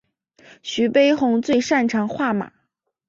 [0.63, 2.51] 徐悲鸿最擅长画马。